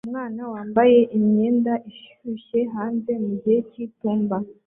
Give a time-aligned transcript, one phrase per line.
[0.07, 4.37] Umwana yambaye imyenda ishyushye hanze mu gihe cy'itumba